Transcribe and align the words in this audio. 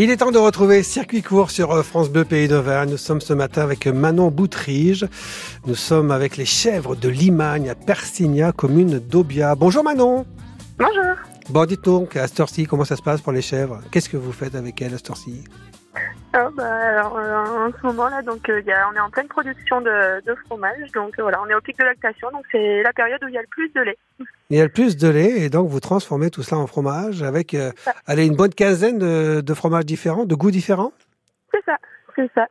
Il 0.00 0.12
est 0.12 0.18
temps 0.18 0.30
de 0.30 0.38
retrouver 0.38 0.84
Circuit 0.84 1.22
court 1.22 1.50
sur 1.50 1.72
euh, 1.72 1.82
France 1.82 2.08
Bleu 2.08 2.24
Pays 2.24 2.46
d'Auvergne. 2.46 2.88
Nous 2.88 2.96
sommes 2.96 3.20
ce 3.20 3.32
matin 3.32 3.62
avec 3.62 3.88
Manon 3.88 4.30
Boutrige. 4.30 5.08
Nous 5.66 5.74
sommes 5.74 6.12
avec 6.12 6.36
les 6.36 6.44
chèvres 6.44 6.94
de 6.94 7.08
Limagne 7.08 7.68
à 7.68 7.74
Persigna, 7.74 8.52
commune 8.52 9.00
d'Aubia. 9.00 9.56
Bonjour 9.56 9.82
Manon. 9.82 10.24
Bonjour. 10.78 11.16
Bon, 11.50 11.66
dites 11.66 11.82
donc, 11.82 12.14
à 12.14 12.28
Storcy, 12.28 12.66
comment 12.66 12.84
ça 12.84 12.94
se 12.94 13.02
passe 13.02 13.20
pour 13.20 13.32
les 13.32 13.42
chèvres? 13.42 13.80
Qu'est-ce 13.90 14.08
que 14.08 14.16
vous 14.16 14.30
faites 14.30 14.54
avec 14.54 14.80
elles 14.80 14.94
à 14.94 14.98
Storcy 14.98 15.42
Oh, 16.36 16.50
bah, 16.54 16.64
alors, 16.90 17.16
euh, 17.18 17.68
en 17.68 17.72
ce 17.72 17.86
moment 17.86 18.08
là, 18.08 18.20
donc 18.22 18.48
euh, 18.50 18.60
y 18.60 18.70
a- 18.70 18.86
on 18.92 18.94
est 18.94 19.00
en 19.00 19.08
pleine 19.10 19.28
production 19.28 19.80
de, 19.80 20.20
de 20.24 20.34
fromage, 20.46 20.92
donc 20.92 21.18
euh, 21.18 21.22
voilà, 21.22 21.40
on 21.42 21.46
est 21.46 21.54
au 21.54 21.60
pic 21.60 21.78
de 21.78 21.84
lactation, 21.84 22.30
donc 22.30 22.44
c'est 22.52 22.82
la 22.82 22.92
période 22.92 23.22
où 23.24 23.28
il 23.28 23.34
y 23.34 23.38
a 23.38 23.40
le 23.40 23.46
plus 23.48 23.72
de 23.72 23.80
lait. 23.80 23.96
Il 24.50 24.58
y 24.58 24.60
a 24.60 24.64
le 24.64 24.70
plus 24.70 24.96
de 24.98 25.08
lait 25.08 25.40
et 25.40 25.48
donc 25.48 25.68
vous 25.68 25.80
transformez 25.80 26.30
tout 26.30 26.42
cela 26.42 26.60
en 26.60 26.66
fromage 26.66 27.22
avec 27.22 27.54
euh, 27.54 27.72
allez, 28.06 28.26
une 28.26 28.36
bonne 28.36 28.52
quinzaine 28.52 28.98
de, 28.98 29.40
de 29.40 29.54
fromages 29.54 29.86
différents, 29.86 30.26
de 30.26 30.34
goûts 30.34 30.50
différents? 30.50 30.92
C'est 31.50 31.64
ça, 31.64 31.76
c'est 32.14 32.30
ça. 32.34 32.46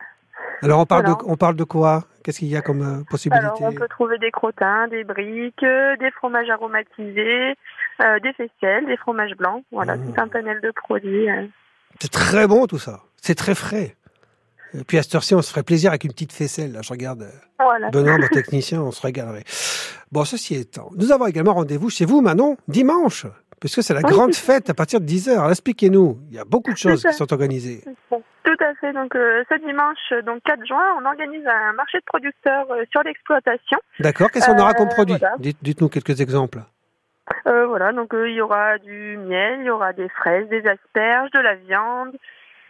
Alors 0.62 0.80
on 0.80 0.86
parle, 0.86 1.04
Voilà. 1.04 1.18
de, 1.18 1.24
on 1.26 1.36
parle 1.36 1.54
de 1.54 1.64
quoi? 1.64 2.04
Qu'est-ce 2.24 2.40
qu'il 2.40 2.48
y 2.48 2.56
a 2.56 2.62
comme 2.62 2.82
euh, 2.82 3.04
possibilité? 3.08 3.46
Alors 3.46 3.62
on 3.62 3.72
peut 3.74 3.88
trouver 3.88 4.18
des 4.18 4.32
crottins, 4.32 4.88
des 4.88 5.04
briques, 5.04 5.62
euh, 5.62 5.96
des 5.98 6.10
fromages 6.10 6.50
aromatisés, 6.50 7.54
euh, 8.02 8.18
des 8.20 8.32
faisselles, 8.32 8.86
des 8.86 8.96
fromages 8.96 9.36
blancs, 9.36 9.62
voilà, 9.70 9.96
Mmh. 9.96 10.04
tout 10.14 10.20
un 10.20 10.28
panel 10.28 10.60
de 10.60 10.72
produits. 10.72 11.28
C'est 12.00 12.10
très 12.10 12.48
bon 12.48 12.66
tout 12.66 12.78
ça. 12.78 13.00
C'est 13.22 13.34
très 13.34 13.54
frais. 13.54 13.96
Et 14.74 14.84
puis 14.84 14.98
à 14.98 15.02
cette 15.02 15.14
heure-ci, 15.14 15.34
on 15.34 15.40
se 15.42 15.50
ferait 15.50 15.62
plaisir 15.62 15.90
avec 15.90 16.04
une 16.04 16.12
petite 16.12 16.32
faisselle. 16.32 16.72
Là, 16.72 16.80
je 16.82 16.90
regarde 16.90 17.22
euh, 17.22 17.30
Voilà. 17.58 17.90
Benoît, 17.90 18.18
mon 18.18 18.28
technicien, 18.32 18.82
on 18.82 18.90
se 18.92 19.00
régalerait. 19.00 19.44
Bon, 20.12 20.24
ceci 20.24 20.54
étant, 20.56 20.90
nous 20.96 21.10
avons 21.12 21.26
également 21.26 21.54
rendez-vous 21.54 21.88
chez 21.90 22.04
vous, 22.04 22.20
Manon, 22.20 22.56
dimanche, 22.68 23.26
puisque 23.60 23.82
c'est 23.82 23.94
la 23.94 24.00
Oui, 24.04 24.10
grande 24.10 24.34
fête 24.34 24.68
à 24.70 24.74
partir 24.74 25.00
de 25.00 25.06
10h. 25.06 25.32
Alors 25.32 25.50
expliquez-nous, 25.50 26.18
il 26.30 26.36
y 26.36 26.38
a 26.38 26.44
beaucoup 26.44 26.72
de 26.72 26.76
choses 26.78 27.02
qui 27.02 27.12
sont 27.14 27.32
organisées. 27.32 27.82
Tout 28.10 28.64
à 28.64 28.74
fait. 28.80 28.92
Donc 28.92 29.14
euh, 29.14 29.42
ce 29.50 29.56
dimanche, 29.66 30.24
donc 30.24 30.42
4 30.44 30.66
juin, 30.66 30.84
on 31.00 31.04
organise 31.06 31.46
un 31.46 31.72
marché 31.74 31.98
de 31.98 32.04
producteurs 32.06 32.70
euh, 32.70 32.84
sur 32.90 33.02
l'exploitation. 33.02 33.78
D'accord 34.00 34.30
Qu'est-ce 34.30 34.46
qu'on 34.46 34.58
aura 34.58 34.74
comme 34.74 34.88
produit? 34.88 35.16
voilà. 35.18 35.36
Dites-nous 35.38 35.88
quelques 35.88 36.20
exemples. 36.20 36.60
Voilà, 37.44 37.92
donc 37.92 38.10
il 38.14 38.32
y 38.34 38.40
aura 38.40 38.78
du 38.78 39.18
miel, 39.18 39.58
il 39.60 39.66
y 39.66 39.70
aura 39.70 39.92
des 39.92 40.08
fraises, 40.08 40.48
des 40.48 40.66
asperges, 40.66 41.30
de 41.32 41.38
la 41.40 41.54
viande, 41.56 42.16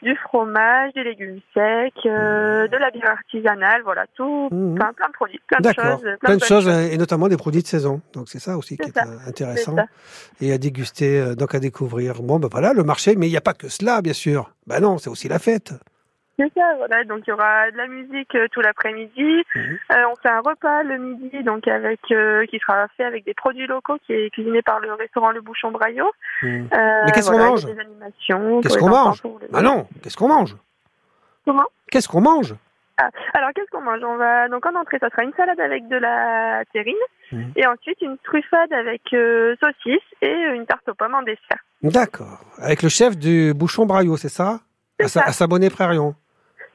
du 0.03 0.15
fromage, 0.17 0.93
des 0.95 1.05
légumes 1.05 1.41
secs, 1.55 1.93
euh, 2.07 2.69
de 2.69 2.77
la 2.77 2.91
bière 2.91 3.11
artisanale, 3.11 3.83
voilà, 3.83 4.07
tout, 4.15 4.49
Mhm. 4.53 4.77
plein, 4.77 4.93
plein 4.93 5.09
de 5.09 5.13
produits, 5.13 5.41
plein 5.47 5.59
de 5.61 5.73
choses. 5.73 6.05
Plein 6.21 6.37
de 6.37 6.43
choses, 6.45 6.69
et 6.69 6.97
notamment 6.97 7.29
des 7.29 7.37
produits 7.37 7.63
de 7.63 7.67
saison. 7.67 8.01
Donc 8.13 8.29
c'est 8.29 8.39
ça 8.39 8.57
aussi 8.57 8.77
qui 8.77 8.89
est 8.89 8.97
euh, 8.99 9.17
intéressant. 9.27 9.77
Et 10.41 10.53
à 10.53 10.59
déguster, 10.59 11.19
euh, 11.21 11.35
donc 11.35 11.55
à 11.55 11.61
découvrir. 11.61 12.23
Bon, 12.23 12.39
ben 12.39 12.49
voilà, 12.51 12.73
le 12.73 12.85
marché, 12.85 13.17
mais 13.17 13.27
il 13.27 13.31
n'y 13.31 13.37
a 13.37 13.41
pas 13.41 13.55
que 13.55 13.69
cela, 13.69 14.01
bien 14.03 14.13
sûr. 14.13 14.53
Ben 14.67 14.81
non, 14.81 14.99
c'est 14.99 15.11
aussi 15.11 15.29
la 15.29 15.39
fête. 15.39 15.73
C'est 16.39 16.53
ça, 16.55 16.75
voilà, 16.77 17.03
donc 17.05 17.23
il 17.27 17.31
y 17.31 17.33
aura 17.33 17.69
de 17.73 17.77
la 17.77 17.89
musique 17.89 18.33
euh, 18.37 18.47
tout 18.53 18.61
l'après-midi. 18.61 19.43
Mhm. 19.57 19.79
Euh, 19.93 20.05
on 20.13 20.17
fait 20.23 20.29
un 20.29 20.41
repas 20.41 20.85
le 20.85 20.97
midi, 20.97 21.43
donc 21.43 21.67
avec 21.67 21.99
euh, 22.13 22.47
qui 22.47 22.59
sera 22.61 22.87
fait 22.97 23.05
avec 23.05 23.25
des 23.25 23.35
produits 23.35 23.67
locaux, 23.67 23.99
qui 24.07 24.13
est 24.13 24.31
cuisiné 24.31 24.63
par 24.63 24.79
le 24.79 24.93
restaurant 24.95 25.33
Le 25.33 25.41
Bouchon 25.41 25.73
Braillot. 25.73 26.07
Euh, 26.45 26.49
Mais 26.73 27.11
qu'est-ce 27.13 27.31
qu'on 27.31 27.37
voilà, 27.39 27.51
mange 27.51 27.65
Des 27.67 27.81
animations. 27.81 28.61
Qu'est-ce 28.61 28.79
qu'on 28.79 28.89
mange 28.89 29.23
les- 29.25 29.49
Ah 29.53 29.63
non, 29.63 29.89
qu'est-ce 30.03 30.17
qu'on 30.17 30.29
mange 30.29 30.55
Comment 31.45 31.65
Qu'est-ce 31.91 32.09
qu'on 32.09 32.21
mange 32.21 32.55
Ah, 32.99 33.09
alors 33.35 33.51
qu'est-ce 33.55 33.71
qu'on 33.73 33.81
mange? 33.81 34.01
On 34.05 34.17
va 34.17 34.49
donc 34.49 34.65
en 34.67 34.75
entrée, 34.79 34.99
ça 35.01 35.09
sera 35.11 35.25
une 35.25 35.33
salade 35.35 35.59
avec 35.59 35.89
de 35.89 35.97
la 35.97 36.63
terrine 36.73 36.95
Mhm. 37.33 37.53
et 37.57 37.67
ensuite 37.67 38.01
une 38.01 38.17
truffade 38.19 38.73
avec 38.73 39.03
saucisse 39.11 40.07
et 40.23 40.33
une 40.55 40.67
tarte 40.67 40.89
aux 40.89 40.95
pommes 40.95 41.15
en 41.17 41.23
dessert. 41.23 41.59
D'accord. 41.83 42.45
Avec 42.59 42.83
le 42.83 42.89
chef 42.89 43.17
du 43.19 43.53
bouchon 43.55 43.87
Braillot, 43.87 44.17
c'est 44.17 44.29
ça? 44.29 44.61
À, 45.01 45.05
à 45.05 45.33
Sabonnet-Prérion. 45.33 46.15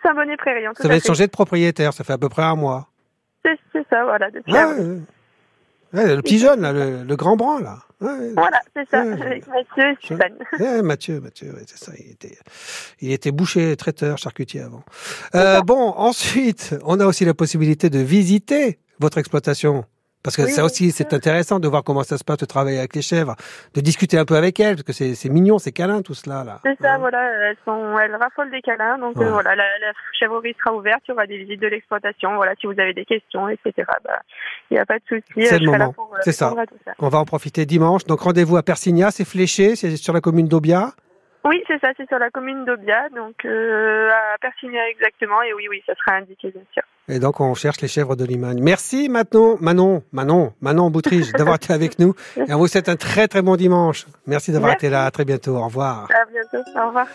Saint-Bonnet 0.04 0.38
Prairie, 0.38 0.64
tout 0.76 0.82
Ça 0.84 0.88
va 0.88 1.00
changé 1.00 1.26
de 1.26 1.32
propriétaire, 1.32 1.94
ça 1.94 2.04
fait 2.04 2.14
à 2.14 2.18
peu 2.18 2.30
près 2.30 2.44
un 2.44 2.56
mois. 2.56 2.88
C'est 3.44 3.86
ça, 3.90 4.04
voilà. 4.04 4.30
Depuis 4.32 4.52
Ouais, 4.54 4.60
avril. 4.60 5.02
ouais. 5.94 6.00
Ouais, 6.00 6.16
le 6.16 6.22
petit 6.24 6.40
jeune, 6.40 6.62
là, 6.62 6.72
le, 6.74 7.04
le 7.04 7.16
grand 7.16 7.36
brun, 7.36 7.62
là. 7.62 7.78
Ouais, 8.02 8.34
Voilà, 8.36 8.60
c'est 8.76 8.90
ça. 8.90 9.02
Avec 9.02 9.46
Mathieu 9.48 9.92
et 9.92 9.96
Stéphane. 10.04 10.82
Mathieu, 10.84 11.20
Mathieu, 11.22 11.54
c'est 11.68 11.78
ça. 11.78 11.92
Il 12.00 12.12
était, 12.12 12.38
il 13.00 13.12
était 13.12 13.32
boucher, 13.32 13.76
traiteur, 13.78 14.18
charcutier 14.18 14.62
avant. 14.62 14.84
Euh, 15.36 15.62
bon, 15.62 15.94
ensuite, 15.96 16.76
on 16.84 17.00
a 17.00 17.06
aussi 17.06 17.26
la 17.26 17.34
possibilité 17.36 17.90
de 17.92 18.00
visiter 18.00 18.80
votre 19.00 19.20
exploitation. 19.20 19.86
Parce 20.24 20.38
que 20.38 20.44
Oui, 20.44 20.52
ça 20.52 20.64
aussi, 20.64 20.92
c'est 20.92 21.14
intéressant 21.14 21.60
de 21.60 21.68
voir 21.68 21.84
comment 21.84 22.04
ça 22.04 22.18
se 22.18 22.24
passe 22.24 22.38
de 22.38 22.46
travailler 22.46 22.80
avec 22.80 22.96
les 22.96 23.02
chèvres, 23.02 23.36
de 23.74 23.82
discuter 23.82 24.18
un 24.18 24.26
peu 24.26 24.36
avec 24.36 24.60
elles, 24.60 24.76
parce 24.76 24.84
que 24.84 24.94
c'est 24.94 25.16
c'est 25.16 25.30
mignon, 25.30 25.60
c'est 25.60 25.72
câlin 25.74 26.02
tout 26.02 26.14
cela 26.14 26.44
là. 26.44 26.60
C'est 26.64 26.80
ça, 26.82 26.98
voilà. 26.98 27.22
Elles, 27.50 27.58
sont, 27.66 27.98
elles 28.00 28.16
raffolent 28.16 28.50
des 28.52 28.62
câlins. 28.62 28.98
Donc 28.98 29.18
Ouais. 29.18 29.26
euh, 29.26 29.32
voilà, 29.32 29.56
la, 29.56 29.64
la 29.64 29.92
chèvrerie 30.18 30.56
sera 30.64 30.76
ouverte. 30.76 31.02
Il 31.08 31.12
y 31.12 31.14
aura 31.14 31.28
des 31.28 31.38
visites 31.38 31.62
de 31.62 31.68
l'exploitation. 31.68 32.36
Voilà, 32.36 32.54
si 32.60 32.68
vous 32.68 32.80
avez 32.80 32.94
des 32.94 33.06
questions, 33.06 33.50
etc. 33.50 33.74
Bah, 34.04 34.22
il 34.72 34.76
n'y 34.76 34.80
a 34.80 34.86
pas 34.86 34.98
de 35.00 35.04
souci. 35.08 35.24
C'est 35.48 35.56
euh, 35.56 35.60
le 35.60 35.72
moment. 35.72 35.94
pour, 35.94 36.10
euh, 36.14 36.18
C'est 36.22 36.32
ça. 36.32 36.54
ça. 36.86 36.94
On 37.00 37.10
va 37.10 37.20
en 37.20 37.26
profiter 37.26 37.66
dimanche. 37.66 38.06
Donc 38.06 38.22
rendez-vous 38.22 38.58
à 38.58 38.64
Persigna, 38.64 39.12
c'est 39.12 39.26
fléché, 39.26 39.76
c'est 39.76 39.96
sur 39.98 40.14
la 40.14 40.22
commune 40.22 40.48
d'Aubia. 40.48 40.94
Oui, 41.46 41.62
c'est 41.68 41.80
ça, 41.80 41.90
c'est 41.98 42.08
sur 42.08 42.20
la 42.20 42.30
commune 42.30 42.64
d'Aubia, 42.64 43.10
donc 43.10 43.44
euh, 43.44 44.10
à 44.10 44.38
Persignan 44.40 44.82
exactement, 44.90 45.42
et 45.42 45.54
oui, 45.54 45.68
oui, 45.70 45.84
ça 45.86 45.94
sera 45.96 46.18
indiqué, 46.18 46.52
bien 46.52 46.64
sûr. 46.74 46.84
Et 47.10 47.20
donc 47.20 47.42
on 47.42 47.54
cherche 47.54 47.82
les 47.82 47.90
chèvres 47.90 48.16
de 48.16 48.24
Limagne. 48.24 48.62
Merci 48.62 49.10
maintenant, 49.10 49.58
Manon, 49.60 50.04
Manon, 50.14 50.54
Manon 50.62 50.90
Boutrige 50.90 51.34
d'avoir 51.38 51.58
été 51.58 51.74
avec 51.74 52.00
nous. 52.00 52.16
Et 52.38 52.54
on 52.54 52.58
vous 52.58 52.68
souhaite 52.68 52.88
un 52.88 52.96
très 52.96 53.28
très 53.28 53.42
bon 53.42 53.58
dimanche. 53.58 54.06
Merci 54.26 54.54
d'avoir 54.54 54.72
été 54.74 54.90
là. 54.90 55.04
À 55.04 55.12
très 55.12 55.26
bientôt. 55.26 55.58
Au 55.58 55.66
revoir. 55.66 56.08
À 56.12 56.26
bientôt, 56.32 56.70
au 56.80 56.88
revoir. 56.88 57.08